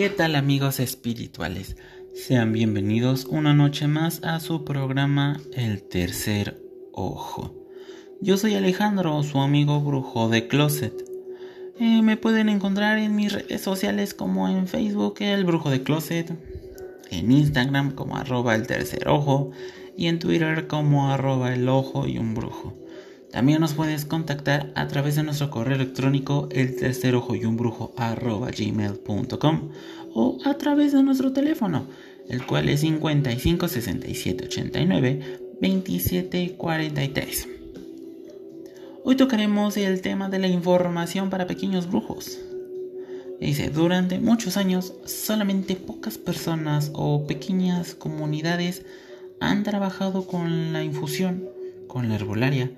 ¿Qué 0.00 0.08
tal 0.08 0.34
amigos 0.34 0.80
espirituales? 0.80 1.76
Sean 2.14 2.54
bienvenidos 2.54 3.26
una 3.26 3.52
noche 3.52 3.86
más 3.86 4.22
a 4.24 4.40
su 4.40 4.64
programa 4.64 5.38
El 5.52 5.82
Tercer 5.82 6.58
Ojo. 6.90 7.54
Yo 8.22 8.38
soy 8.38 8.54
Alejandro, 8.54 9.22
su 9.24 9.40
amigo 9.40 9.78
brujo 9.82 10.30
de 10.30 10.48
Closet. 10.48 10.94
Eh, 11.78 12.00
me 12.00 12.16
pueden 12.16 12.48
encontrar 12.48 12.96
en 12.96 13.14
mis 13.14 13.30
redes 13.30 13.60
sociales 13.60 14.14
como 14.14 14.48
en 14.48 14.68
Facebook 14.68 15.16
El 15.18 15.44
Brujo 15.44 15.68
de 15.68 15.82
Closet, 15.82 16.32
en 17.10 17.30
Instagram 17.30 17.90
como 17.94 18.16
arroba 18.16 18.54
el 18.54 18.66
tercer 18.66 19.06
ojo 19.06 19.50
y 19.98 20.06
en 20.06 20.18
Twitter 20.18 20.66
como 20.66 21.10
arroba 21.10 21.52
el 21.52 21.68
ojo 21.68 22.06
y 22.06 22.16
un 22.16 22.34
brujo. 22.34 22.74
También 23.32 23.60
nos 23.60 23.74
puedes 23.74 24.04
contactar 24.04 24.72
a 24.74 24.88
través 24.88 25.14
de 25.14 25.22
nuestro 25.22 25.50
correo 25.50 25.76
electrónico 25.76 26.48
el 26.50 26.74
tercer 26.74 27.14
ojo 27.14 27.36
y 27.36 27.44
un 27.44 27.56
brujo 27.56 27.94
gmail.com 27.96 29.70
o 30.14 30.38
a 30.44 30.54
través 30.54 30.92
de 30.92 31.02
nuestro 31.04 31.32
teléfono, 31.32 31.86
el 32.28 32.44
cual 32.44 32.68
es 32.68 32.80
55 32.80 33.68
67 33.68 34.44
89 34.46 35.38
27 35.60 36.54
43. 36.56 37.48
Hoy 39.04 39.16
tocaremos 39.16 39.76
el 39.76 40.00
tema 40.02 40.28
de 40.28 40.40
la 40.40 40.48
información 40.48 41.30
para 41.30 41.46
pequeños 41.46 41.88
brujos. 41.88 42.38
Dice, 43.40 43.70
durante 43.70 44.18
muchos 44.18 44.56
años 44.56 44.92
solamente 45.06 45.76
pocas 45.76 46.18
personas 46.18 46.90
o 46.94 47.26
pequeñas 47.26 47.94
comunidades 47.94 48.84
han 49.38 49.62
trabajado 49.62 50.26
con 50.26 50.72
la 50.72 50.82
infusión, 50.82 51.48
con 51.86 52.08
la 52.08 52.16
herbolaria, 52.16 52.70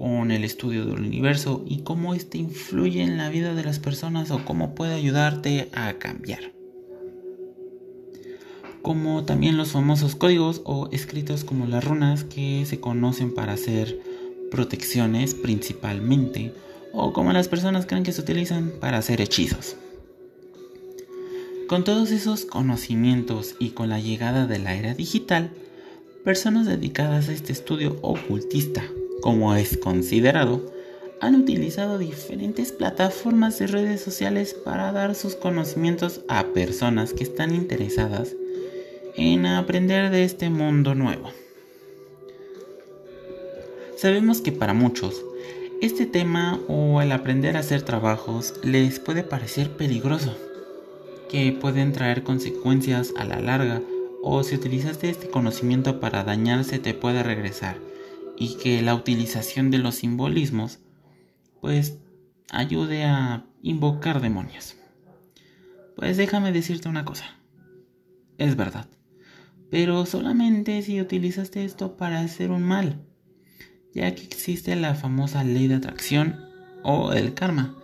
con 0.00 0.30
el 0.30 0.44
estudio 0.44 0.86
del 0.86 1.00
universo 1.00 1.62
y 1.68 1.82
cómo 1.82 2.14
éste 2.14 2.38
influye 2.38 3.02
en 3.02 3.18
la 3.18 3.28
vida 3.28 3.54
de 3.54 3.62
las 3.62 3.78
personas 3.78 4.30
o 4.30 4.42
cómo 4.46 4.74
puede 4.74 4.94
ayudarte 4.94 5.68
a 5.74 5.92
cambiar. 5.98 6.54
Como 8.80 9.26
también 9.26 9.58
los 9.58 9.72
famosos 9.72 10.16
códigos 10.16 10.62
o 10.64 10.88
escritos 10.90 11.44
como 11.44 11.66
las 11.66 11.84
runas 11.84 12.24
que 12.24 12.64
se 12.64 12.80
conocen 12.80 13.34
para 13.34 13.52
hacer 13.52 14.00
protecciones 14.50 15.34
principalmente 15.34 16.54
o 16.94 17.12
como 17.12 17.34
las 17.34 17.48
personas 17.48 17.84
creen 17.84 18.02
que 18.02 18.12
se 18.12 18.22
utilizan 18.22 18.72
para 18.80 18.96
hacer 18.96 19.20
hechizos. 19.20 19.76
Con 21.68 21.84
todos 21.84 22.10
esos 22.10 22.46
conocimientos 22.46 23.54
y 23.58 23.70
con 23.70 23.90
la 23.90 24.00
llegada 24.00 24.46
de 24.46 24.60
la 24.60 24.74
era 24.74 24.94
digital, 24.94 25.50
personas 26.24 26.64
dedicadas 26.64 27.28
a 27.28 27.32
este 27.32 27.52
estudio 27.52 27.98
ocultista 28.00 28.82
como 29.20 29.54
es 29.54 29.76
considerado, 29.76 30.60
han 31.20 31.34
utilizado 31.34 31.98
diferentes 31.98 32.72
plataformas 32.72 33.58
de 33.58 33.66
redes 33.66 34.00
sociales 34.00 34.54
para 34.54 34.90
dar 34.90 35.14
sus 35.14 35.36
conocimientos 35.36 36.22
a 36.28 36.46
personas 36.48 37.12
que 37.12 37.24
están 37.24 37.54
interesadas 37.54 38.34
en 39.16 39.44
aprender 39.44 40.10
de 40.10 40.24
este 40.24 40.48
mundo 40.48 40.94
nuevo. 40.94 41.30
Sabemos 43.96 44.40
que 44.40 44.50
para 44.50 44.72
muchos, 44.72 45.22
este 45.82 46.06
tema 46.06 46.58
o 46.68 47.02
el 47.02 47.12
aprender 47.12 47.56
a 47.56 47.60
hacer 47.60 47.82
trabajos 47.82 48.54
les 48.62 48.98
puede 48.98 49.22
parecer 49.22 49.70
peligroso, 49.76 50.34
que 51.28 51.52
pueden 51.52 51.92
traer 51.92 52.22
consecuencias 52.22 53.12
a 53.16 53.24
la 53.24 53.40
larga 53.40 53.82
o 54.22 54.42
si 54.42 54.54
utilizaste 54.54 55.10
este 55.10 55.28
conocimiento 55.28 56.00
para 56.00 56.24
dañarse 56.24 56.78
te 56.78 56.94
puede 56.94 57.22
regresar 57.22 57.89
y 58.40 58.56
que 58.56 58.80
la 58.80 58.94
utilización 58.94 59.70
de 59.70 59.76
los 59.76 59.96
simbolismos 59.96 60.78
pues 61.60 61.98
ayude 62.50 63.04
a 63.04 63.44
invocar 63.62 64.22
demonios. 64.22 64.76
Pues 65.94 66.16
déjame 66.16 66.50
decirte 66.50 66.88
una 66.88 67.04
cosa. 67.04 67.38
Es 68.38 68.56
verdad. 68.56 68.88
Pero 69.70 70.06
solamente 70.06 70.80
si 70.80 71.02
utilizaste 71.02 71.66
esto 71.66 71.98
para 71.98 72.20
hacer 72.20 72.50
un 72.50 72.62
mal, 72.62 73.04
ya 73.92 74.14
que 74.14 74.24
existe 74.24 74.74
la 74.74 74.94
famosa 74.94 75.44
ley 75.44 75.68
de 75.68 75.74
atracción 75.74 76.40
o 76.82 77.12
el 77.12 77.34
karma, 77.34 77.76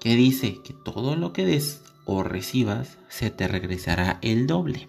que 0.00 0.14
dice 0.14 0.60
que 0.64 0.74
todo 0.84 1.16
lo 1.16 1.32
que 1.32 1.44
des 1.44 1.82
o 2.04 2.22
recibas 2.22 2.98
se 3.08 3.30
te 3.30 3.48
regresará 3.48 4.20
el 4.22 4.46
doble. 4.46 4.88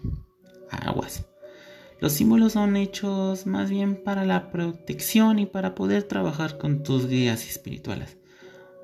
Aguas. 0.70 1.26
Los 1.98 2.12
símbolos 2.12 2.52
son 2.52 2.76
hechos 2.76 3.46
más 3.46 3.70
bien 3.70 4.02
para 4.02 4.24
la 4.26 4.50
protección 4.50 5.38
y 5.38 5.46
para 5.46 5.74
poder 5.74 6.02
trabajar 6.02 6.58
con 6.58 6.82
tus 6.82 7.08
guías 7.08 7.48
espirituales. 7.48 8.18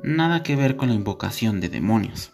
Nada 0.03 0.43
que 0.43 0.56
ver 0.56 0.77
con 0.77 0.89
la 0.89 0.95
invocación 0.95 1.61
de 1.61 1.69
demonios. 1.69 2.33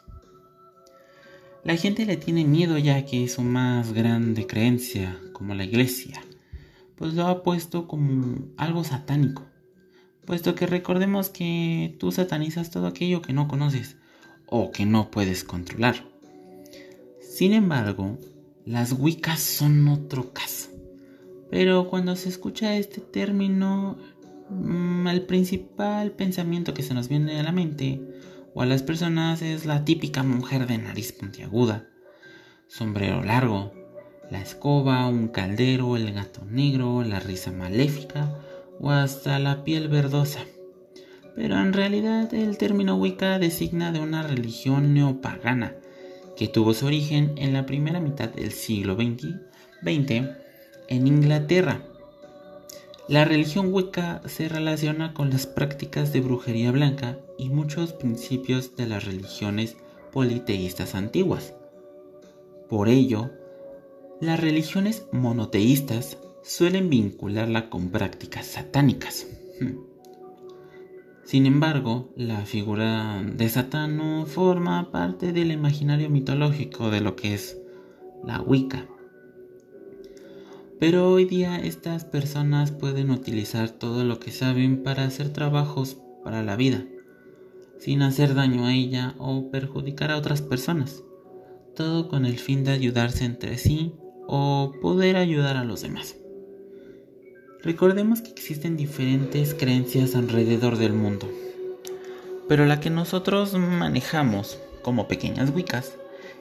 La 1.64 1.76
gente 1.76 2.06
le 2.06 2.16
tiene 2.16 2.44
miedo 2.44 2.78
ya 2.78 3.04
que 3.04 3.24
es 3.24 3.34
su 3.34 3.42
más 3.42 3.92
grande 3.92 4.46
creencia, 4.46 5.18
como 5.32 5.54
la 5.54 5.64
iglesia, 5.64 6.22
pues 6.94 7.14
lo 7.14 7.26
ha 7.26 7.42
puesto 7.42 7.88
como 7.88 8.38
algo 8.56 8.84
satánico, 8.84 9.44
puesto 10.24 10.54
que 10.54 10.66
recordemos 10.66 11.28
que 11.28 11.96
tú 11.98 12.12
satanizas 12.12 12.70
todo 12.70 12.86
aquello 12.86 13.20
que 13.20 13.32
no 13.32 13.48
conoces 13.48 13.96
o 14.46 14.70
que 14.70 14.86
no 14.86 15.10
puedes 15.10 15.44
controlar. 15.44 16.04
Sin 17.20 17.52
embargo, 17.52 18.18
las 18.64 18.92
Wiccas 18.92 19.40
son 19.40 19.88
otro 19.88 20.32
caso. 20.32 20.57
Pero 21.50 21.88
cuando 21.88 22.16
se 22.16 22.28
escucha 22.28 22.76
este 22.76 23.00
término, 23.00 23.96
mm, 24.50 25.08
el 25.08 25.22
principal 25.22 26.12
pensamiento 26.12 26.74
que 26.74 26.82
se 26.82 26.94
nos 26.94 27.08
viene 27.08 27.38
a 27.38 27.42
la 27.42 27.52
mente 27.52 28.00
o 28.54 28.62
a 28.62 28.66
las 28.66 28.82
personas 28.82 29.42
es 29.42 29.66
la 29.66 29.84
típica 29.84 30.22
mujer 30.22 30.66
de 30.66 30.78
nariz 30.78 31.12
puntiaguda, 31.12 31.86
sombrero 32.66 33.22
largo, 33.22 33.72
la 34.30 34.42
escoba, 34.42 35.06
un 35.08 35.28
caldero, 35.28 35.96
el 35.96 36.12
gato 36.12 36.44
negro, 36.44 37.02
la 37.02 37.20
risa 37.20 37.50
maléfica 37.50 38.34
o 38.78 38.90
hasta 38.90 39.38
la 39.38 39.64
piel 39.64 39.88
verdosa. 39.88 40.40
Pero 41.34 41.58
en 41.58 41.72
realidad 41.72 42.32
el 42.34 42.58
término 42.58 42.96
Wicca 42.96 43.38
designa 43.38 43.92
de 43.92 44.00
una 44.00 44.22
religión 44.22 44.92
neopagana 44.92 45.74
que 46.36 46.48
tuvo 46.48 46.74
su 46.74 46.86
origen 46.86 47.34
en 47.36 47.52
la 47.52 47.64
primera 47.64 48.00
mitad 48.00 48.28
del 48.28 48.52
siglo 48.52 48.96
XX 48.96 49.36
en 50.88 51.06
Inglaterra. 51.06 51.82
La 53.08 53.24
religión 53.24 53.72
Wicca 53.72 54.20
se 54.26 54.48
relaciona 54.48 55.14
con 55.14 55.30
las 55.30 55.46
prácticas 55.46 56.12
de 56.12 56.20
brujería 56.20 56.72
blanca 56.72 57.18
y 57.38 57.48
muchos 57.48 57.92
principios 57.92 58.76
de 58.76 58.86
las 58.86 59.04
religiones 59.04 59.76
politeístas 60.12 60.94
antiguas. 60.94 61.54
Por 62.68 62.88
ello, 62.88 63.30
las 64.20 64.40
religiones 64.40 65.06
monoteístas 65.12 66.18
suelen 66.42 66.90
vincularla 66.90 67.70
con 67.70 67.90
prácticas 67.90 68.46
satánicas. 68.46 69.26
Hmm. 69.60 69.88
Sin 71.24 71.46
embargo, 71.46 72.10
la 72.16 72.46
figura 72.46 73.22
de 73.22 73.48
Satán 73.48 73.96
no 73.98 74.26
forma 74.26 74.90
parte 74.90 75.32
del 75.32 75.52
imaginario 75.52 76.08
mitológico 76.10 76.90
de 76.90 77.00
lo 77.02 77.16
que 77.16 77.34
es 77.34 77.58
la 78.24 78.40
Wicca. 78.40 78.86
Pero 80.80 81.10
hoy 81.10 81.24
día 81.24 81.58
estas 81.58 82.04
personas 82.04 82.70
pueden 82.70 83.10
utilizar 83.10 83.68
todo 83.68 84.04
lo 84.04 84.20
que 84.20 84.30
saben 84.30 84.84
para 84.84 85.04
hacer 85.04 85.32
trabajos 85.32 85.96
para 86.22 86.44
la 86.44 86.54
vida, 86.54 86.84
sin 87.80 88.00
hacer 88.02 88.34
daño 88.34 88.64
a 88.64 88.74
ella 88.74 89.16
o 89.18 89.50
perjudicar 89.50 90.12
a 90.12 90.16
otras 90.16 90.40
personas, 90.40 91.02
todo 91.74 92.08
con 92.08 92.24
el 92.26 92.38
fin 92.38 92.62
de 92.62 92.70
ayudarse 92.70 93.24
entre 93.24 93.58
sí 93.58 93.92
o 94.28 94.72
poder 94.80 95.16
ayudar 95.16 95.56
a 95.56 95.64
los 95.64 95.82
demás. 95.82 96.16
Recordemos 97.64 98.22
que 98.22 98.30
existen 98.30 98.76
diferentes 98.76 99.54
creencias 99.54 100.14
alrededor 100.14 100.78
del 100.78 100.92
mundo, 100.92 101.28
pero 102.46 102.66
la 102.66 102.78
que 102.78 102.90
nosotros 102.90 103.52
manejamos 103.54 104.60
como 104.82 105.08
pequeñas 105.08 105.50
wicas 105.52 105.98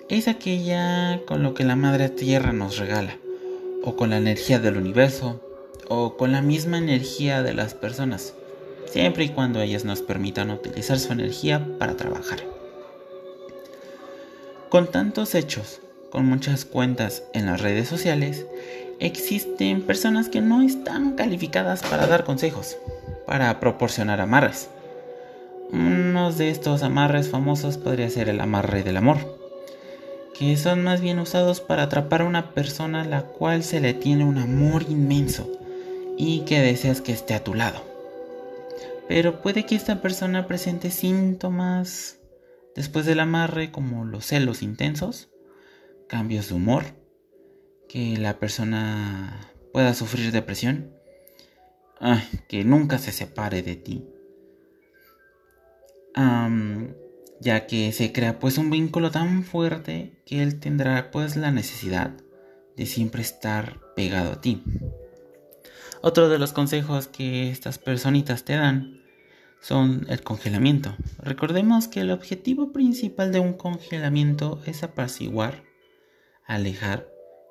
es 0.09 0.27
aquella 0.27 1.21
con 1.25 1.41
lo 1.41 1.55
que 1.55 1.63
la 1.63 1.75
Madre 1.75 2.09
Tierra 2.09 2.53
nos 2.53 2.77
regala 2.77 3.17
o 3.83 3.95
con 3.95 4.09
la 4.09 4.17
energía 4.17 4.59
del 4.59 4.77
universo, 4.77 5.41
o 5.87 6.17
con 6.17 6.31
la 6.31 6.41
misma 6.41 6.77
energía 6.77 7.43
de 7.43 7.53
las 7.53 7.73
personas, 7.73 8.33
siempre 8.85 9.25
y 9.25 9.29
cuando 9.29 9.61
ellas 9.61 9.85
nos 9.85 10.01
permitan 10.01 10.51
utilizar 10.51 10.99
su 10.99 11.13
energía 11.13 11.65
para 11.79 11.95
trabajar. 11.95 12.39
Con 14.69 14.87
tantos 14.87 15.33
hechos, 15.35 15.79
con 16.09 16.25
muchas 16.25 16.65
cuentas 16.65 17.23
en 17.33 17.45
las 17.45 17.61
redes 17.61 17.87
sociales, 17.87 18.45
existen 18.99 19.81
personas 19.81 20.29
que 20.29 20.41
no 20.41 20.61
están 20.61 21.15
calificadas 21.15 21.83
para 21.83 22.07
dar 22.07 22.23
consejos, 22.23 22.77
para 23.25 23.59
proporcionar 23.59 24.19
amarres. 24.19 24.69
Uno 25.71 26.31
de 26.31 26.49
estos 26.49 26.83
amarres 26.83 27.29
famosos 27.29 27.77
podría 27.77 28.09
ser 28.09 28.29
el 28.29 28.39
amarre 28.39 28.83
del 28.83 28.97
amor 28.97 29.46
que 30.37 30.55
son 30.55 30.83
más 30.83 31.01
bien 31.01 31.19
usados 31.19 31.61
para 31.61 31.83
atrapar 31.83 32.21
a 32.21 32.25
una 32.25 32.53
persona 32.53 33.01
a 33.01 33.05
la 33.05 33.23
cual 33.23 33.63
se 33.63 33.79
le 33.79 33.93
tiene 33.93 34.23
un 34.23 34.37
amor 34.37 34.83
inmenso 34.87 35.51
y 36.17 36.41
que 36.41 36.59
deseas 36.59 37.01
que 37.01 37.11
esté 37.11 37.33
a 37.33 37.43
tu 37.43 37.53
lado. 37.53 37.83
Pero 39.07 39.41
puede 39.41 39.65
que 39.65 39.75
esta 39.75 40.01
persona 40.01 40.47
presente 40.47 40.91
síntomas 40.91 42.19
después 42.75 43.05
del 43.05 43.19
amarre 43.19 43.71
como 43.71 44.05
los 44.05 44.25
celos 44.25 44.61
intensos, 44.61 45.29
cambios 46.07 46.49
de 46.49 46.55
humor, 46.55 46.83
que 47.89 48.17
la 48.17 48.37
persona 48.37 49.51
pueda 49.73 49.93
sufrir 49.93 50.31
depresión, 50.31 50.93
que 52.47 52.63
nunca 52.63 52.99
se 52.99 53.11
separe 53.11 53.63
de 53.63 53.75
ti. 53.75 54.05
Ya 57.39 57.67
que 57.67 57.91
se 57.91 58.11
crea 58.11 58.39
pues 58.39 58.57
un 58.57 58.69
vínculo 58.69 59.11
tan 59.11 59.43
fuerte 59.43 60.21
que 60.25 60.41
él 60.41 60.59
tendrá 60.59 61.11
pues 61.11 61.35
la 61.35 61.51
necesidad 61.51 62.13
de 62.75 62.85
siempre 62.85 63.21
estar 63.21 63.79
pegado 63.95 64.33
a 64.33 64.41
ti. 64.41 64.63
Otro 66.01 66.29
de 66.29 66.37
los 66.37 66.53
consejos 66.53 67.07
que 67.07 67.49
estas 67.49 67.79
personitas 67.79 68.43
te 68.43 68.53
dan 68.53 69.01
son 69.59 70.05
el 70.09 70.21
congelamiento. 70.21 70.95
Recordemos 71.17 71.87
que 71.87 72.01
el 72.01 72.11
objetivo 72.11 72.71
principal 72.71 73.31
de 73.31 73.39
un 73.39 73.53
congelamiento 73.53 74.61
es 74.65 74.83
apaciguar, 74.83 75.63
alejar 76.45 77.07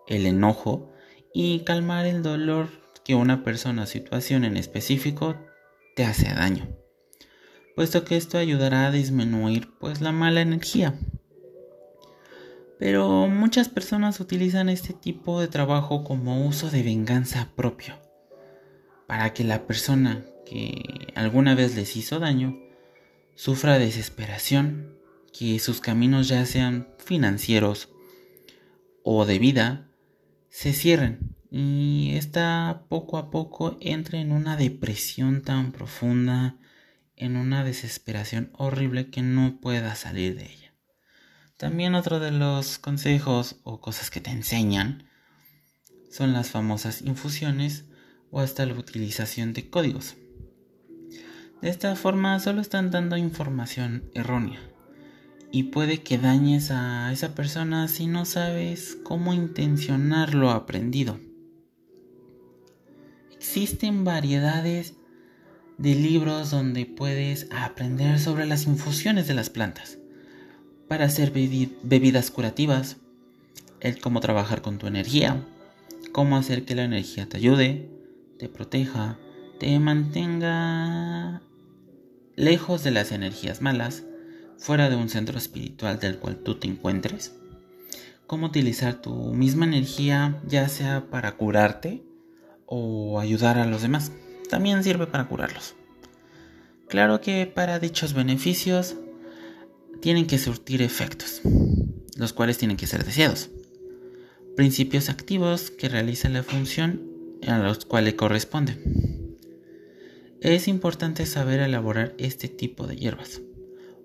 el 0.06 0.27
enojo 0.27 0.93
y 1.35 1.61
calmar 1.61 2.06
el 2.06 2.23
dolor 2.23 2.69
que 3.05 3.15
una 3.15 3.43
persona 3.44 3.83
o 3.83 3.87
situación 3.87 4.44
en 4.44 4.56
específico 4.56 5.37
te 5.94 6.05
hace 6.05 6.33
daño, 6.33 6.69
puesto 7.76 8.05
que 8.05 8.17
esto 8.17 8.38
ayudará 8.38 8.87
a 8.87 8.90
disminuir 8.90 9.69
pues 9.78 10.00
la 10.00 10.11
mala 10.11 10.40
energía. 10.40 10.99
Pero 12.78 13.28
muchas 13.28 13.69
personas 13.69 14.19
utilizan 14.19 14.69
este 14.69 14.94
tipo 14.94 15.40
de 15.40 15.49
trabajo 15.49 16.02
como 16.02 16.46
uso 16.46 16.70
de 16.70 16.82
venganza 16.82 17.52
propio, 17.55 17.94
para 19.06 19.32
que 19.32 19.44
la 19.44 19.67
persona 19.67 20.25
que 20.44 21.12
alguna 21.14 21.55
vez 21.55 21.76
les 21.76 21.96
hizo 21.96 22.19
daño 22.19 22.58
sufra 23.34 23.78
desesperación, 23.78 24.99
que 25.38 25.58
sus 25.58 25.81
caminos 25.81 26.28
ya 26.28 26.44
sean 26.46 26.88
financieros 26.99 27.90
o 29.05 29.26
de 29.26 29.38
vida 29.38 29.90
se 30.49 30.73
cierren 30.73 31.37
y 31.50 32.12
esta 32.17 32.87
poco 32.88 33.19
a 33.19 33.31
poco 33.31 33.76
entra 33.81 34.19
en 34.19 34.32
una 34.32 34.56
depresión 34.56 35.43
tan 35.43 35.73
profunda, 35.73 36.56
en 37.17 37.37
una 37.37 37.65
desesperación 37.65 38.51
horrible 38.57 39.11
que 39.11 39.23
no 39.23 39.59
pueda 39.61 39.95
salir 39.95 40.37
de 40.37 40.45
ella. 40.45 40.73
También 41.57 41.95
otro 41.95 42.21
de 42.21 42.31
los 42.31 42.79
consejos 42.79 43.57
o 43.65 43.81
cosas 43.81 44.11
que 44.11 44.21
te 44.21 44.31
enseñan 44.31 45.09
son 46.11 46.33
las 46.33 46.51
famosas 46.51 47.03
infusiones 47.03 47.85
o 48.31 48.41
hasta 48.41 48.67
la 48.67 48.75
utilización 48.75 49.53
de 49.53 49.71
códigos. 49.71 50.17
De 51.63 51.71
esta 51.71 51.97
forma 51.97 52.39
solo 52.39 52.61
están 52.61 52.91
dando 52.91 53.17
información 53.17 54.11
errónea 54.15 54.61
y 55.51 55.65
puede 55.65 56.03
que 56.03 56.19
dañes 56.19 56.71
a 56.71 57.11
esa 57.12 57.35
persona 57.35 57.89
si 57.89 58.07
no 58.07 58.27
sabes 58.27 58.99
cómo 59.03 59.33
intencionar 59.33 60.35
lo 60.35 60.51
aprendido. 60.51 61.19
Existen 63.35 64.05
variedades 64.05 64.95
de 65.78 65.94
libros 65.94 66.50
donde 66.50 66.87
puedes 66.87 67.49
aprender 67.50 68.19
sobre 68.19 68.46
las 68.46 68.67
infusiones 68.67 69.28
de 69.28 69.34
las 69.34 69.50
plantas 69.50 69.99
para 70.88 71.06
hacer 71.06 71.32
bebidas 71.32 72.31
curativas, 72.31 72.96
el 73.81 74.00
cómo 74.00 74.20
trabajar 74.20 74.62
con 74.62 74.78
tu 74.78 74.87
energía, 74.87 75.44
cómo 76.12 76.37
hacer 76.37 76.64
que 76.64 76.75
la 76.75 76.84
energía 76.84 77.28
te 77.28 77.37
ayude, 77.37 77.90
te 78.38 78.49
proteja, 78.49 79.19
te 79.58 79.78
mantenga 79.78 81.43
lejos 82.37 82.84
de 82.84 82.90
las 82.90 83.12
energías 83.12 83.61
malas, 83.61 84.05
fuera 84.58 84.88
de 84.88 84.96
un 84.96 85.08
centro 85.08 85.37
espiritual 85.37 85.99
del 85.99 86.19
cual 86.19 86.38
tú 86.38 86.58
te 86.58 86.69
encuentres, 86.69 87.34
cómo 88.26 88.46
utilizar 88.46 89.00
tu 89.02 89.34
misma 89.34 89.67
energía 89.67 90.40
ya 90.46 90.69
sea 90.69 91.11
para 91.11 91.37
curarte 91.37 92.02
o 92.64 93.20
ayudar 93.20 93.58
a 93.58 93.67
los 93.67 93.82
demás. 93.82 94.12
También 94.49 94.83
sirve 94.83 95.07
para 95.07 95.29
curarlos. 95.29 95.75
Claro 96.89 97.21
que 97.21 97.47
para 97.47 97.79
dichos 97.79 98.15
beneficios 98.15 98.97
tienen 100.01 100.27
que 100.27 100.39
surtir 100.39 100.83
efectos, 100.83 101.41
los 102.17 102.33
cuales 102.33 102.59
tienen 102.59 102.77
que 102.77 102.87
ser 102.87 103.05
deseados. 103.05 103.51
Principios 104.55 105.09
activos 105.09 105.71
que 105.71 105.89
realizan 105.89 106.33
la 106.33 106.43
función 106.43 107.03
a 107.47 107.59
los 107.59 107.85
cuales 107.85 108.15
corresponde. 108.15 108.79
Es 110.41 110.69
importante 110.69 111.27
saber 111.27 111.61
elaborar 111.61 112.15
este 112.19 112.49
tipo 112.49 112.87
de 112.87 112.97
hierbas. 112.97 113.41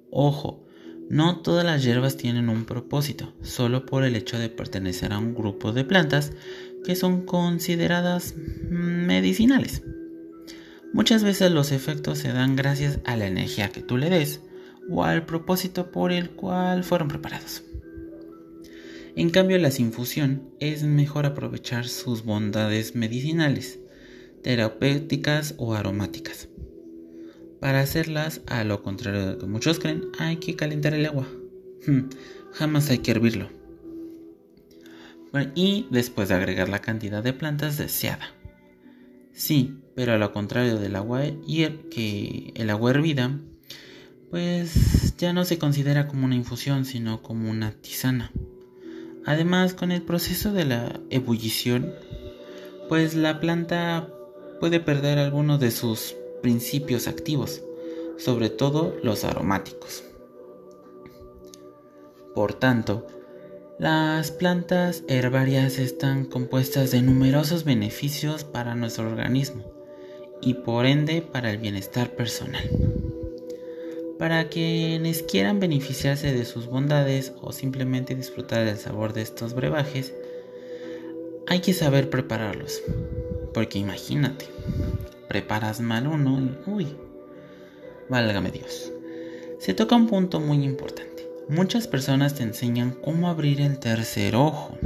Ojo, 0.10 0.66
no 1.10 1.42
todas 1.42 1.66
las 1.66 1.84
hierbas 1.84 2.18
tienen 2.18 2.50
un 2.50 2.66
propósito, 2.66 3.34
solo 3.42 3.86
por 3.86 4.04
el 4.04 4.16
hecho 4.16 4.40
de 4.40 4.50
pertenecer 4.50 5.14
a 5.14 5.20
un 5.20 5.36
grupo 5.36 5.72
de 5.72 5.84
plantas 5.84 6.32
que 6.84 6.96
son 6.96 7.26
consideradas 7.26 8.34
medicinales. 8.70 9.84
Muchas 10.94 11.24
veces 11.24 11.52
los 11.52 11.72
efectos 11.72 12.20
se 12.20 12.34
dan 12.34 12.56
gracias 12.56 13.00
a 13.06 13.16
la 13.16 13.28
energía 13.28 13.70
que 13.70 13.82
tú 13.82 13.98
le 13.98 14.10
des 14.10 14.42
o 14.90 15.04
al 15.04 15.26
propósito 15.26 15.92
por 15.92 16.12
el 16.12 16.32
cual 16.32 16.84
fueron 16.84 17.08
preparados. 17.08 17.64
En 19.16 19.30
cambio, 19.30 19.58
la 19.58 19.72
infusión 19.78 20.50
es 20.60 20.84
mejor 20.84 21.26
aprovechar 21.26 21.88
sus 21.88 22.24
bondades 22.24 22.96
medicinales, 22.96 23.80
terapéuticas 24.42 25.56
o 25.58 25.76
aromáticas. 25.76 26.50
Para 27.60 27.82
hacerlas, 27.82 28.42
a 28.48 28.64
lo 28.64 28.82
contrario 28.82 29.26
de 29.26 29.32
lo 29.34 29.38
que 29.38 29.46
muchos 29.46 29.80
creen, 29.80 30.06
hay 30.18 30.38
que 30.38 30.56
calentar 30.56 30.94
el 30.94 31.06
agua. 31.06 31.28
Hmm, 31.86 32.10
jamás 32.54 32.90
hay 32.90 33.00
que 33.00 33.12
hervirlo 33.12 33.62
y 35.56 35.88
después 35.90 36.30
de 36.30 36.36
agregar 36.36 36.70
la 36.70 36.80
cantidad 36.80 37.24
de 37.24 37.34
plantas 37.34 37.78
deseada. 37.78 38.34
Sí, 39.34 39.78
pero 39.96 40.14
a 40.14 40.18
lo 40.18 40.32
contrario 40.34 40.78
del 40.78 40.96
agua 40.96 41.22
que 41.22 42.52
el 42.56 42.70
agua 42.70 42.92
hervida, 42.92 43.40
pues 44.30 45.16
ya 45.18 45.34
no 45.34 45.46
se 45.46 45.58
considera 45.58 46.08
como 46.08 46.26
una 46.26 46.36
infusión, 46.36 46.86
sino 46.86 47.22
como 47.22 47.50
una 47.50 47.72
tisana. 47.72 48.32
Además, 49.26 49.74
con 49.74 49.92
el 49.92 50.02
proceso 50.02 50.52
de 50.52 50.66
la 50.66 51.00
ebullición, 51.10 51.94
pues 52.90 53.14
la 53.14 53.40
planta 53.40 54.10
puede 54.60 54.80
perder 54.80 55.20
algunos 55.20 55.60
de 55.60 55.72
sus 55.72 56.16
principios 56.42 57.08
activos, 57.08 57.62
sobre 58.18 58.50
todo 58.50 58.96
los 59.04 59.24
aromáticos. 59.24 60.04
Por 62.34 62.54
tanto, 62.54 63.06
las 63.82 64.30
plantas 64.30 65.04
herbarias 65.08 65.80
están 65.80 66.26
compuestas 66.26 66.92
de 66.92 67.02
numerosos 67.02 67.64
beneficios 67.64 68.44
para 68.44 68.76
nuestro 68.76 69.10
organismo 69.10 69.64
y 70.40 70.54
por 70.54 70.86
ende 70.86 71.24
para 71.24 71.50
el 71.50 71.58
bienestar 71.58 72.12
personal. 72.16 72.62
Para 74.20 74.50
quienes 74.50 75.24
quieran 75.24 75.60
beneficiarse 75.60 76.32
de 76.32 76.46
sus 76.46 76.68
bondades 76.68 77.34
o 77.42 77.52
simplemente 77.52 78.14
disfrutar 78.14 78.66
del 78.66 78.78
sabor 78.78 79.14
de 79.14 79.24
estos 79.24 79.56
brebajes, 79.56 80.14
hay 81.48 81.62
que 81.62 81.74
saber 81.74 82.12
prepararlos. 82.12 82.84
Porque 83.52 83.80
imagínate, 83.80 84.46
preparas 85.28 85.82
mal 85.82 86.06
uno 86.06 86.40
y 86.40 86.70
uy, 86.70 86.88
válgame 88.10 88.52
Dios. 88.52 88.94
Se 89.58 89.74
toca 89.74 89.96
un 89.96 90.06
punto 90.06 90.40
muy 90.40 90.64
importante 90.64 91.11
Muchas 91.50 91.88
personas 91.88 92.36
te 92.36 92.44
enseñan 92.44 92.92
cómo 92.92 93.28
abrir 93.28 93.62
el 93.62 93.80
tercer 93.80 94.36
ojo. 94.36 94.78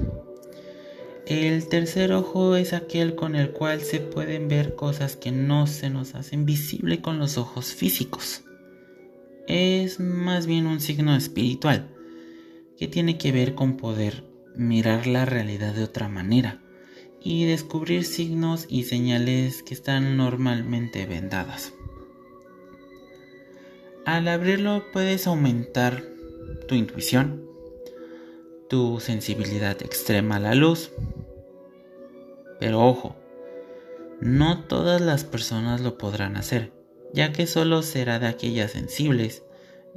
El 1.27 1.67
tercer 1.67 2.13
ojo 2.13 2.55
es 2.55 2.73
aquel 2.73 3.15
con 3.15 3.35
el 3.35 3.51
cual 3.51 3.81
se 3.81 3.99
pueden 3.99 4.47
ver 4.47 4.75
cosas 4.75 5.15
que 5.15 5.31
no 5.31 5.67
se 5.67 5.89
nos 5.89 6.15
hacen 6.15 6.45
visible 6.45 7.01
con 7.01 7.19
los 7.19 7.37
ojos 7.37 7.73
físicos. 7.73 8.43
Es 9.47 9.99
más 9.99 10.47
bien 10.47 10.67
un 10.67 10.79
signo 10.79 11.15
espiritual 11.15 11.89
que 12.77 12.87
tiene 12.87 13.17
que 13.17 13.31
ver 13.31 13.55
con 13.55 13.77
poder 13.77 14.23
mirar 14.55 15.07
la 15.07 15.25
realidad 15.25 15.73
de 15.73 15.83
otra 15.83 16.09
manera 16.09 16.61
y 17.21 17.45
descubrir 17.45 18.05
signos 18.05 18.67
y 18.69 18.83
señales 18.83 19.63
que 19.63 19.73
están 19.73 20.17
normalmente 20.17 21.05
vendadas. 21.05 21.73
Al 24.05 24.27
abrirlo 24.27 24.83
puedes 24.93 25.25
aumentar 25.25 26.14
tu 26.67 26.75
intuición, 26.75 27.45
tu 28.69 28.99
sensibilidad 28.99 29.81
extrema 29.81 30.37
a 30.37 30.39
la 30.39 30.55
luz. 30.55 30.91
Pero 32.59 32.85
ojo, 32.85 33.15
no 34.21 34.63
todas 34.63 35.01
las 35.01 35.23
personas 35.23 35.81
lo 35.81 35.97
podrán 35.97 36.37
hacer, 36.37 36.71
ya 37.13 37.31
que 37.31 37.47
solo 37.47 37.81
será 37.81 38.19
de 38.19 38.27
aquellas 38.27 38.71
sensibles 38.71 39.43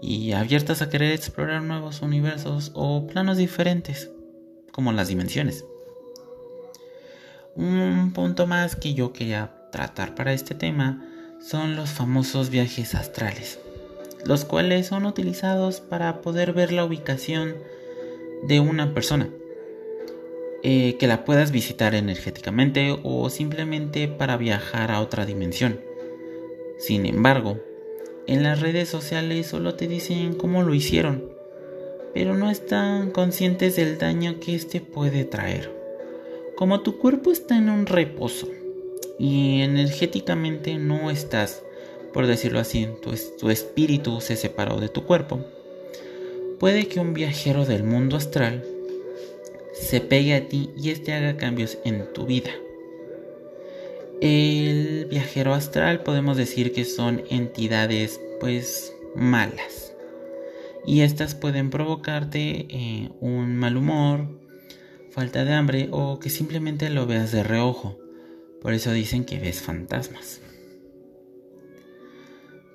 y 0.00 0.32
abiertas 0.32 0.82
a 0.82 0.88
querer 0.88 1.12
explorar 1.12 1.62
nuevos 1.62 2.02
universos 2.02 2.72
o 2.74 3.06
planos 3.06 3.36
diferentes, 3.36 4.10
como 4.72 4.92
las 4.92 5.08
dimensiones. 5.08 5.64
Un 7.54 8.12
punto 8.12 8.46
más 8.46 8.76
que 8.76 8.94
yo 8.94 9.12
quería 9.12 9.68
tratar 9.72 10.14
para 10.14 10.32
este 10.32 10.54
tema 10.54 11.04
son 11.40 11.76
los 11.76 11.90
famosos 11.90 12.50
viajes 12.50 12.94
astrales 12.94 13.58
los 14.24 14.44
cuales 14.44 14.86
son 14.86 15.06
utilizados 15.06 15.80
para 15.80 16.20
poder 16.20 16.52
ver 16.52 16.72
la 16.72 16.84
ubicación 16.84 17.56
de 18.42 18.60
una 18.60 18.94
persona 18.94 19.30
eh, 20.62 20.96
que 20.98 21.06
la 21.06 21.24
puedas 21.24 21.52
visitar 21.52 21.94
energéticamente 21.94 22.98
o 23.04 23.30
simplemente 23.30 24.08
para 24.08 24.36
viajar 24.36 24.90
a 24.90 25.00
otra 25.00 25.24
dimensión. 25.24 25.80
Sin 26.78 27.06
embargo, 27.06 27.60
en 28.26 28.42
las 28.42 28.60
redes 28.60 28.88
sociales 28.88 29.46
solo 29.46 29.74
te 29.74 29.86
dicen 29.86 30.34
cómo 30.34 30.62
lo 30.62 30.74
hicieron, 30.74 31.32
pero 32.12 32.34
no 32.34 32.50
están 32.50 33.12
conscientes 33.12 33.76
del 33.76 33.98
daño 33.98 34.40
que 34.40 34.54
este 34.54 34.80
puede 34.80 35.24
traer. 35.24 35.72
Como 36.56 36.80
tu 36.80 36.98
cuerpo 36.98 37.30
está 37.30 37.56
en 37.56 37.70
un 37.70 37.86
reposo 37.86 38.48
y 39.16 39.62
energéticamente 39.62 40.76
no 40.76 41.10
estás, 41.10 41.62
por 42.12 42.26
decirlo 42.26 42.58
así, 42.60 42.88
tu, 43.02 43.12
tu 43.38 43.50
espíritu 43.50 44.20
se 44.20 44.36
separó 44.36 44.80
de 44.80 44.88
tu 44.88 45.04
cuerpo, 45.04 45.44
puede 46.58 46.88
que 46.88 47.00
un 47.00 47.14
viajero 47.14 47.64
del 47.64 47.84
mundo 47.84 48.16
astral 48.16 48.64
se 49.72 50.00
pegue 50.00 50.34
a 50.34 50.48
ti 50.48 50.70
y 50.76 50.90
este 50.90 51.12
haga 51.12 51.36
cambios 51.36 51.78
en 51.84 52.12
tu 52.12 52.26
vida. 52.26 52.50
El 54.20 55.06
viajero 55.08 55.54
astral 55.54 56.02
podemos 56.02 56.36
decir 56.36 56.72
que 56.72 56.84
son 56.84 57.22
entidades 57.30 58.20
pues 58.40 58.92
malas 59.14 59.88
y 60.88 61.02
estas 61.02 61.34
pueden 61.34 61.68
provocarte 61.68 62.66
eh, 62.70 63.10
un 63.20 63.54
mal 63.56 63.76
humor, 63.76 64.26
falta 65.10 65.44
de 65.44 65.52
hambre 65.52 65.88
o 65.90 66.18
que 66.18 66.30
simplemente 66.30 66.88
lo 66.88 67.06
veas 67.06 67.30
de 67.30 67.42
reojo. 67.42 67.98
Por 68.62 68.72
eso 68.72 68.92
dicen 68.92 69.24
que 69.24 69.38
ves 69.38 69.60
fantasmas. 69.60 70.40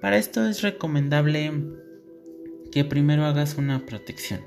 Para 0.04 0.18
esto 0.18 0.46
es 0.46 0.62
recomendable 0.62 1.50
que 2.74 2.84
primero 2.84 3.24
hagas 3.24 3.58
una 3.58 3.86
protección 3.86 4.42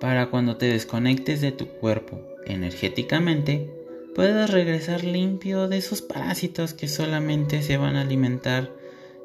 para 0.00 0.28
cuando 0.28 0.56
te 0.56 0.66
desconectes 0.66 1.40
de 1.40 1.52
tu 1.52 1.68
cuerpo 1.68 2.20
energéticamente, 2.46 3.70
puedas 4.16 4.50
regresar 4.50 5.04
limpio 5.04 5.68
de 5.68 5.76
esos 5.76 6.02
parásitos 6.02 6.74
que 6.74 6.88
solamente 6.88 7.62
se 7.62 7.76
van 7.76 7.94
a 7.94 8.00
alimentar 8.00 8.72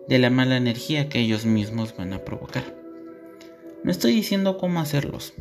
de 0.07 0.19
la 0.19 0.29
mala 0.29 0.57
energía 0.57 1.09
que 1.09 1.21
ellos 1.21 1.43
mismos 1.43 1.97
van 1.97 2.13
a 2.13 2.23
provocar. 2.23 2.75
No 3.83 3.89
estoy 3.89 4.13
diciendo 4.13 4.59
cómo 4.59 4.79
hacerlos. 4.79 5.33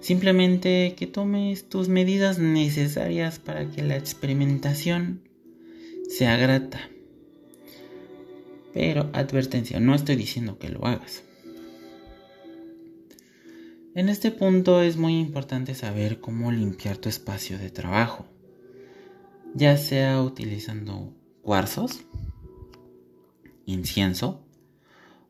Simplemente 0.00 0.94
que 0.96 1.08
tomes 1.08 1.68
tus 1.68 1.88
medidas 1.88 2.38
necesarias 2.38 3.40
para 3.40 3.68
que 3.68 3.82
la 3.82 3.96
experimentación 3.96 5.22
sea 6.08 6.36
grata. 6.36 6.91
Pero 8.72 9.10
advertencia, 9.12 9.80
no 9.80 9.94
estoy 9.94 10.16
diciendo 10.16 10.58
que 10.58 10.68
lo 10.68 10.86
hagas. 10.86 11.22
En 13.94 14.08
este 14.08 14.30
punto 14.30 14.80
es 14.80 14.96
muy 14.96 15.18
importante 15.18 15.74
saber 15.74 16.20
cómo 16.20 16.50
limpiar 16.50 16.96
tu 16.96 17.10
espacio 17.10 17.58
de 17.58 17.68
trabajo, 17.68 18.24
ya 19.54 19.76
sea 19.76 20.22
utilizando 20.22 21.14
cuarzos, 21.42 22.00
incienso 23.66 24.46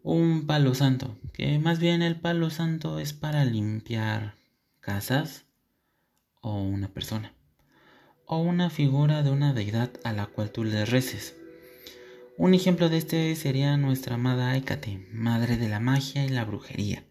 un 0.05 0.47
palo 0.47 0.75
santo, 0.75 1.17
que 1.33 1.59
más 1.59 1.81
bien 1.81 2.03
el 2.03 2.21
palo 2.21 2.51
santo 2.51 3.01
es 3.01 3.13
para 3.13 3.45
limpiar 3.45 4.37
casas 4.81 5.45
o 6.41 6.63
una 6.63 6.89
persona, 6.89 7.35
o 8.27 8.39
una 8.39 8.71
figura 8.71 9.25
de 9.25 9.31
una 9.31 9.53
deidad 9.53 9.91
a 10.05 10.13
la 10.13 10.27
cual 10.27 10.53
tú 10.53 10.63
le 10.63 10.85
reces. 10.85 11.37
Un 12.43 12.55
ejemplo 12.55 12.89
de 12.89 12.97
este 12.97 13.37
sería 13.37 13.77
nuestra 13.77 14.17
amada 14.17 14.57
Hécate, 14.57 15.07
madre 15.13 15.57
de 15.57 15.69
la 15.69 15.79
magia 15.79 16.25
y 16.25 16.29
la 16.29 16.45
brujería 16.45 17.05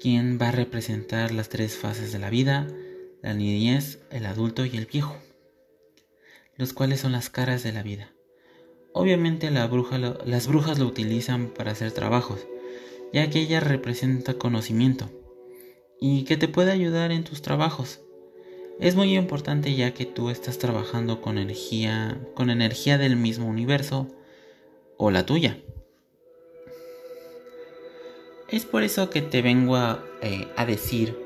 quien 0.00 0.40
va 0.42 0.48
a 0.48 0.50
representar 0.50 1.30
las 1.30 1.48
tres 1.48 1.76
fases 1.76 2.12
de 2.12 2.18
la 2.18 2.30
vida, 2.30 2.66
la 3.22 3.32
niñez, 3.32 4.00
el 4.10 4.26
adulto 4.26 4.66
y 4.66 4.76
el 4.76 4.86
viejo, 4.86 5.16
los 6.56 6.72
cuales 6.72 6.98
son 6.98 7.12
las 7.12 7.30
caras 7.30 7.62
de 7.62 7.70
la 7.70 7.84
vida. 7.84 8.10
Obviamente 8.92 9.52
las 9.52 9.70
brujas 9.70 10.78
lo 10.80 10.86
utilizan 10.86 11.50
para 11.50 11.70
hacer 11.70 11.92
trabajos, 11.92 12.44
ya 13.12 13.30
que 13.30 13.40
ella 13.40 13.60
representa 13.60 14.34
conocimiento 14.34 15.12
y 16.00 16.24
que 16.24 16.36
te 16.36 16.48
puede 16.48 16.72
ayudar 16.72 17.12
en 17.12 17.22
tus 17.22 17.40
trabajos. 17.40 18.00
Es 18.80 18.96
muy 18.96 19.16
importante 19.16 19.76
ya 19.76 19.94
que 19.94 20.06
tú 20.06 20.28
estás 20.28 20.58
trabajando 20.58 21.20
con 21.20 21.38
energía, 21.38 22.20
con 22.34 22.50
energía 22.50 22.98
del 22.98 23.14
mismo 23.14 23.46
universo 23.46 24.10
o 24.96 25.10
la 25.10 25.26
tuya. 25.26 25.58
Es 28.48 28.66
por 28.66 28.82
eso 28.82 29.10
que 29.10 29.22
te 29.22 29.42
vengo 29.42 29.76
eh, 30.20 30.46
a, 30.56 30.66
decir 30.66 31.18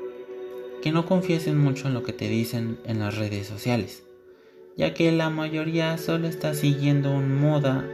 que 0.81 0.91
no 0.91 1.05
confiesen 1.05 1.57
mucho 1.57 1.87
en 1.87 1.93
lo 1.93 2.03
que 2.03 2.13
te 2.13 2.29
dicen 2.29 2.79
en 2.85 2.99
las 2.99 3.17
redes 3.17 3.45
sociales, 3.45 4.03
ya 4.77 4.93
que 4.93 5.11
la 5.11 5.29
mayoría 5.29 5.97
solo 5.97 6.27
está 6.27 6.53
siguiendo 6.53 7.11
un 7.11 7.39
moda, 7.39 7.85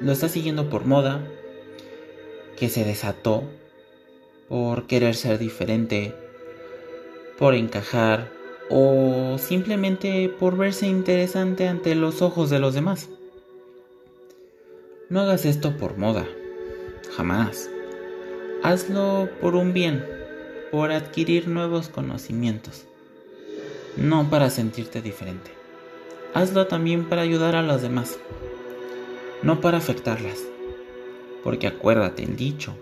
lo 0.00 0.12
está 0.12 0.28
siguiendo 0.28 0.68
por 0.68 0.84
moda, 0.84 1.26
que 2.56 2.68
se 2.68 2.84
desató, 2.84 3.44
por 4.48 4.86
querer 4.86 5.14
ser 5.14 5.38
diferente, 5.38 6.14
por 7.38 7.54
encajar 7.54 8.30
o 8.70 9.38
simplemente 9.38 10.28
por 10.28 10.56
verse 10.56 10.86
interesante 10.86 11.66
ante 11.66 11.94
los 11.94 12.22
ojos 12.22 12.50
de 12.50 12.58
los 12.58 12.74
demás. 12.74 13.08
No 15.10 15.20
hagas 15.20 15.46
esto 15.46 15.74
por 15.78 15.96
moda, 15.96 16.26
jamás. 17.16 17.70
Hazlo 18.62 19.30
por 19.40 19.54
un 19.54 19.72
bien, 19.72 20.04
por 20.70 20.92
adquirir 20.92 21.48
nuevos 21.48 21.88
conocimientos, 21.88 22.84
no 23.96 24.28
para 24.28 24.50
sentirte 24.50 25.00
diferente. 25.00 25.50
Hazlo 26.34 26.66
también 26.66 27.08
para 27.08 27.22
ayudar 27.22 27.56
a 27.56 27.62
los 27.62 27.80
demás, 27.80 28.18
no 29.42 29.62
para 29.62 29.78
afectarlas. 29.78 30.44
Porque 31.42 31.68
acuérdate 31.68 32.24
el 32.24 32.36
dicho, 32.36 32.74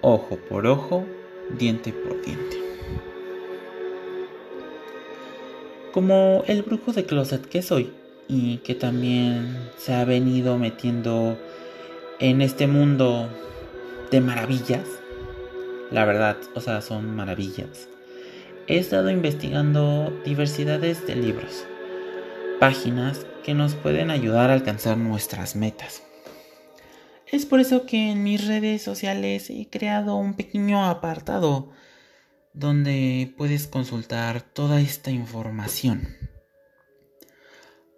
ojo 0.00 0.38
por 0.48 0.66
ojo, 0.66 1.04
diente 1.58 1.92
por 1.92 2.22
diente. 2.22 2.56
Como 5.92 6.42
el 6.46 6.62
brujo 6.62 6.94
de 6.94 7.04
closet 7.04 7.44
que 7.46 7.60
soy 7.60 7.92
y 8.28 8.58
que 8.58 8.74
también 8.74 9.68
se 9.76 9.92
ha 9.92 10.06
venido 10.06 10.56
metiendo 10.56 11.36
en 12.18 12.40
este 12.40 12.66
mundo 12.66 13.28
de 14.10 14.20
maravillas, 14.20 14.86
la 15.90 16.04
verdad, 16.04 16.36
o 16.54 16.60
sea, 16.60 16.80
son 16.80 17.14
maravillas. 17.14 17.88
He 18.66 18.78
estado 18.78 19.10
investigando 19.10 20.10
diversidades 20.24 21.06
de 21.06 21.16
libros, 21.16 21.66
páginas 22.58 23.26
que 23.44 23.54
nos 23.54 23.74
pueden 23.74 24.10
ayudar 24.10 24.50
a 24.50 24.54
alcanzar 24.54 24.96
nuestras 24.96 25.56
metas. 25.56 26.02
Es 27.30 27.44
por 27.44 27.60
eso 27.60 27.86
que 27.86 28.12
en 28.12 28.22
mis 28.22 28.46
redes 28.46 28.82
sociales 28.82 29.50
he 29.50 29.68
creado 29.68 30.16
un 30.16 30.34
pequeño 30.34 30.84
apartado 30.86 31.70
donde 32.54 33.34
puedes 33.36 33.66
consultar 33.66 34.40
toda 34.40 34.80
esta 34.80 35.10
información 35.10 36.16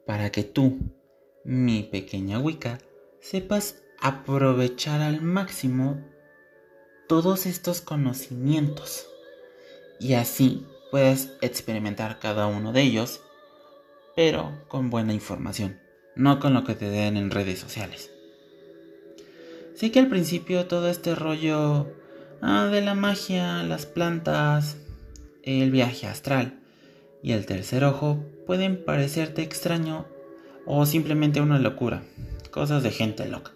para 0.07 0.31
que 0.31 0.43
tú, 0.43 0.79
mi 1.45 1.83
pequeña 1.83 2.41
Wicca, 2.41 2.79
sepas 3.21 3.83
aprovechar 4.01 5.01
al 5.01 5.21
máximo 5.23 6.01
todos 7.09 7.47
estos 7.47 7.81
conocimientos 7.81 9.07
y 9.99 10.15
así 10.15 10.67
puedes 10.91 11.33
experimentar 11.41 12.19
cada 12.19 12.47
uno 12.47 12.73
de 12.73 12.83
ellos, 12.83 13.21
pero 14.15 14.53
con 14.69 14.91
buena 14.91 15.13
información, 15.13 15.81
no 16.15 16.39
con 16.39 16.55
lo 16.55 16.65
que 16.65 16.75
te 16.75 16.89
den 16.89 17.17
en 17.17 17.31
redes 17.31 17.59
sociales. 17.59 18.11
Sé 19.75 19.91
que 19.91 20.01
al 20.01 20.09
principio 20.09 20.67
todo 20.67 20.89
este 20.89 21.15
rollo 21.15 21.87
ah, 22.41 22.67
de 22.67 22.83
la 22.83 22.95
magia, 22.95 23.63
las 23.63 23.87
plantas, 23.87 24.77
el 25.43 25.71
viaje 25.71 26.07
astral 26.07 26.61
y 27.23 27.33
el 27.33 27.47
tercer 27.47 27.85
ojo 27.85 28.25
pueden 28.47 28.85
parecerte 28.85 29.43
extraño 29.43 30.07
o 30.67 30.85
simplemente 30.85 31.41
una 31.41 31.59
locura, 31.59 32.03
cosas 32.51 32.83
de 32.83 32.91
gente 32.91 33.29
loca. 33.29 33.53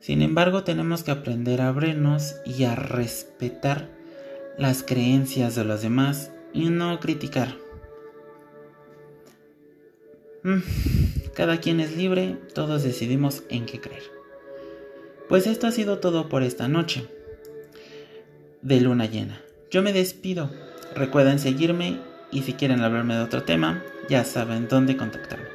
Sin 0.00 0.22
embargo, 0.22 0.64
tenemos 0.64 1.02
que 1.02 1.10
aprender 1.10 1.60
a 1.60 1.68
abrirnos 1.68 2.36
y 2.46 2.64
a 2.64 2.74
respetar 2.74 3.90
las 4.56 4.82
creencias 4.82 5.54
de 5.54 5.64
los 5.64 5.82
demás 5.82 6.32
y 6.52 6.70
no 6.70 6.98
criticar. 7.00 7.56
Mm, 10.42 10.60
cada 11.34 11.58
quien 11.58 11.80
es 11.80 11.96
libre, 11.96 12.38
todos 12.54 12.82
decidimos 12.82 13.42
en 13.50 13.66
qué 13.66 13.78
creer. 13.80 14.02
Pues 15.28 15.46
esto 15.46 15.66
ha 15.66 15.70
sido 15.70 15.98
todo 15.98 16.28
por 16.28 16.42
esta 16.42 16.66
noche 16.66 17.06
de 18.62 18.80
luna 18.80 19.06
llena. 19.06 19.42
Yo 19.70 19.82
me 19.82 19.92
despido. 19.92 20.50
Recuerden 20.94 21.38
seguirme 21.38 22.00
y 22.32 22.42
si 22.42 22.54
quieren 22.54 22.80
hablarme 22.80 23.14
de 23.14 23.22
otro 23.22 23.42
tema, 23.42 23.84
ya 24.08 24.24
saben 24.24 24.66
dónde 24.66 24.96
contactarme. 24.96 25.46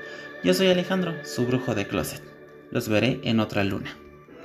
Yo 0.43 0.53
soy 0.53 0.67
Alejandro, 0.67 1.13
su 1.23 1.45
brujo 1.45 1.75
de 1.75 1.87
closet. 1.87 2.21
Los 2.71 2.87
veré 2.87 3.19
en 3.23 3.39
otra 3.39 3.63
luna. 3.63 3.97